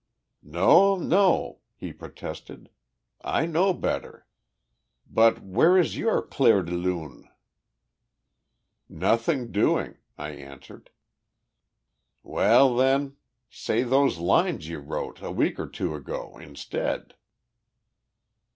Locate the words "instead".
16.39-17.13